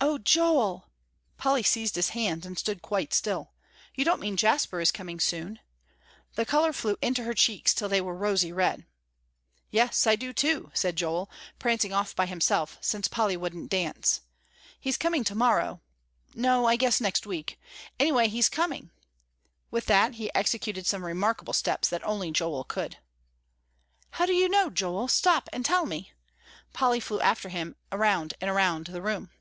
[0.00, 0.90] "Oh, Joel,"
[1.38, 3.50] Polly seized his hands and stood quite still,
[3.96, 5.58] "you don't mean Jasper is coming soon?"
[6.36, 8.86] The color flew into her cheeks till they were rosy red.
[9.72, 11.28] "Yes, I do, too," said Joel,
[11.58, 14.20] prancing off by himself, since Polly wouldn't dance;
[14.78, 15.80] "he's coming to morrow;
[16.32, 17.58] no, I guess next week
[17.98, 18.92] anyway, he's coming."
[19.72, 22.98] With that he executed some remarkable steps as only Joel could.
[24.10, 25.08] "How did you know, Joel?
[25.08, 26.12] Stop and tell me."
[26.72, 29.32] Polly flew after him around and around the room.